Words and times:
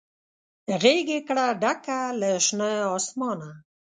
غیږ 0.81 1.07
یې 1.15 1.19
کړه 1.27 1.45
ډکه 1.61 1.99
له 2.19 2.29
شنه 2.45 2.69
اسمانه 2.97 3.49